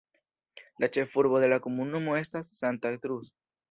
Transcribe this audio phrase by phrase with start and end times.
[0.85, 3.37] La ĉefurbo de la komunumo estas Santa Cruz.